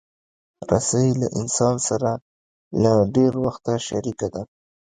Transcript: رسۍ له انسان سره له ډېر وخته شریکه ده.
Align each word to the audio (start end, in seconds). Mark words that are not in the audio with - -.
رسۍ 0.69 1.07
له 1.21 1.27
انسان 1.39 1.75
سره 1.87 2.11
له 2.83 2.93
ډېر 3.15 3.33
وخته 3.45 3.73
شریکه 3.87 4.27
ده. 4.33 4.41